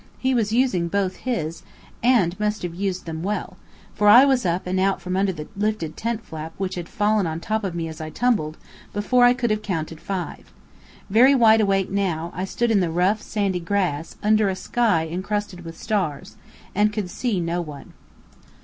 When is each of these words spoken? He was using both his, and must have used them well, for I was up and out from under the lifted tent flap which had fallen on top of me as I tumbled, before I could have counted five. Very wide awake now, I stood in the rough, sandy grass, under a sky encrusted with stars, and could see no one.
He 0.17 0.33
was 0.33 0.51
using 0.51 0.87
both 0.87 1.15
his, 1.27 1.61
and 2.01 2.39
must 2.39 2.63
have 2.63 2.73
used 2.73 3.05
them 3.05 3.21
well, 3.21 3.57
for 3.93 4.07
I 4.07 4.25
was 4.25 4.47
up 4.47 4.65
and 4.65 4.79
out 4.79 4.99
from 4.99 5.15
under 5.15 5.31
the 5.31 5.47
lifted 5.55 5.95
tent 5.95 6.25
flap 6.25 6.53
which 6.57 6.73
had 6.73 6.89
fallen 6.89 7.27
on 7.27 7.39
top 7.39 7.63
of 7.63 7.75
me 7.75 7.87
as 7.87 8.01
I 8.01 8.09
tumbled, 8.09 8.57
before 8.93 9.25
I 9.25 9.35
could 9.35 9.51
have 9.51 9.61
counted 9.61 10.01
five. 10.01 10.51
Very 11.11 11.35
wide 11.35 11.61
awake 11.61 11.91
now, 11.91 12.31
I 12.35 12.45
stood 12.45 12.71
in 12.71 12.79
the 12.79 12.89
rough, 12.89 13.21
sandy 13.21 13.59
grass, 13.59 14.15
under 14.23 14.49
a 14.49 14.55
sky 14.55 15.05
encrusted 15.07 15.63
with 15.63 15.77
stars, 15.77 16.35
and 16.73 16.91
could 16.91 17.11
see 17.11 17.39
no 17.39 17.61
one. 17.61 17.93